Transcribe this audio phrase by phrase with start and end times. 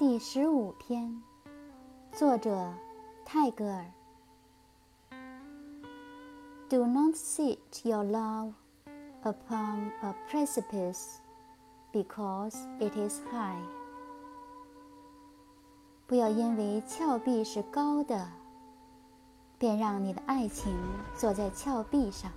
[0.00, 1.22] 第十五篇，
[2.10, 2.72] 作者
[3.22, 3.84] 泰戈尔。
[6.70, 8.54] Do not sit your love
[9.22, 11.18] upon a precipice
[11.92, 13.62] because it is high。
[16.06, 18.26] 不要因为峭壁是高的，
[19.58, 20.74] 便让你的爱情
[21.14, 22.32] 坐在峭壁上。